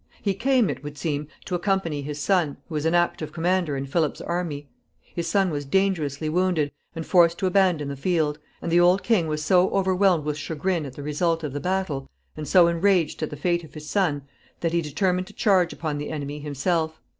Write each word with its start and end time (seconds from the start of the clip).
He 0.19 0.33
came, 0.33 0.67
it 0.67 0.83
would 0.83 0.97
seem, 0.97 1.27
to 1.45 1.53
accompany 1.53 2.01
his 2.01 2.19
son, 2.19 2.57
who 2.67 2.73
was 2.73 2.85
an 2.87 2.95
active 2.95 3.31
commander 3.31 3.77
in 3.77 3.85
Philip's 3.85 4.19
army. 4.19 4.67
His 5.13 5.27
son 5.27 5.51
was 5.51 5.63
dangerously 5.63 6.27
wounded, 6.27 6.71
and 6.95 7.05
forced 7.05 7.37
to 7.37 7.45
abandon 7.45 7.87
the 7.87 7.95
field, 7.95 8.39
and 8.63 8.71
the 8.71 8.79
old 8.79 9.03
king 9.03 9.27
was 9.27 9.45
so 9.45 9.69
overwhelmed 9.69 10.23
with 10.25 10.37
chagrin 10.37 10.87
at 10.87 10.95
the 10.95 11.03
result 11.03 11.43
of 11.43 11.53
the 11.53 11.59
battle, 11.59 12.09
and 12.35 12.47
so 12.47 12.65
enraged 12.65 13.21
at 13.21 13.29
the 13.29 13.35
fate 13.37 13.63
of 13.63 13.75
his 13.75 13.87
son, 13.91 14.23
that 14.61 14.71
he 14.73 14.81
determined 14.81 15.27
to 15.27 15.33
charge 15.33 15.71
upon 15.71 15.99
the 15.99 16.09
enemy 16.09 16.39
himself. 16.39 16.99